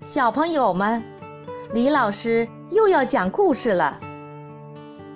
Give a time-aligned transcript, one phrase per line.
[0.00, 1.02] 小朋友们，
[1.72, 3.98] 李老师又要讲故事了，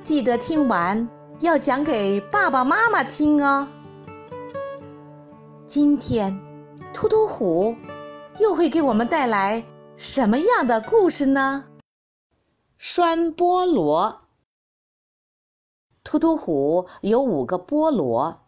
[0.00, 1.06] 记得听完
[1.41, 3.69] 要讲给爸爸妈妈听哦。
[5.66, 6.35] 今天，
[6.95, 7.77] 突突虎
[8.38, 9.62] 又会给我们带来
[9.96, 11.67] 什么样的故事呢？
[12.78, 14.22] 拴菠萝。
[16.02, 18.47] 突突虎有五个菠萝。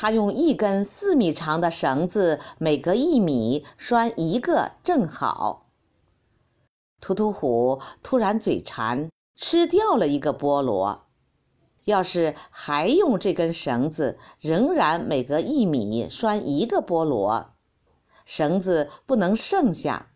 [0.00, 5.66] 他用一根四米长的绳子，每隔一米拴一个，正好。
[7.00, 11.06] 突突虎突然嘴馋，吃掉了一个菠萝。
[11.86, 17.54] 要是还用这根绳子，仍然每隔一米拴一个菠萝，
[18.24, 20.12] 绳子不能剩下，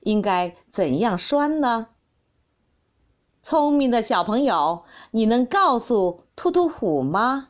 [0.00, 1.90] 应该怎样拴呢？
[3.40, 7.49] 聪明的小朋友，你能告诉突突虎吗？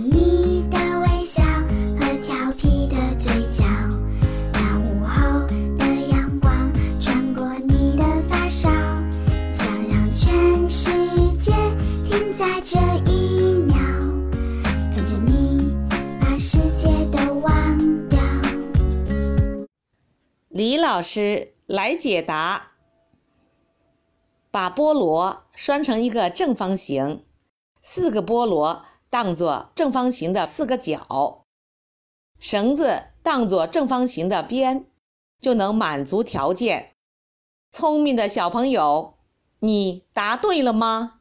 [10.73, 10.89] 世
[11.37, 11.51] 界
[12.05, 13.75] 停在这一秒，
[14.95, 15.69] 跟着你
[16.17, 18.17] 把世界都忘掉。
[20.47, 22.71] 李老师来解答。
[24.49, 27.25] 把菠萝拴成一个正方形，
[27.81, 31.43] 四个菠萝当做正方形的四个角，
[32.39, 34.85] 绳子当做正方形的边，
[35.41, 36.93] 就能满足条件。
[37.71, 39.15] 聪明的小朋友，
[39.61, 41.20] 你答对了吗？